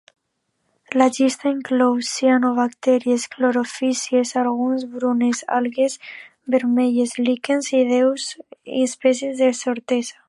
[1.01, 5.99] La llista inclou: cianobacteris, clorofícies, algues brunes, algues
[6.57, 8.27] vermelles, líquens i dues
[8.87, 10.15] espècies de zostera.